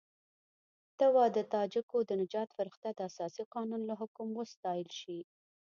ته 0.97 1.05
وا 1.15 1.25
د 1.37 1.39
تاجکو 1.53 1.97
د 2.05 2.11
نجات 2.21 2.49
فرښته 2.57 2.89
د 2.93 2.99
اساسي 3.09 3.43
قانون 3.53 3.81
له 3.89 3.95
حکم 4.01 4.27
وستایل 4.39 4.89
شي. 4.99 5.19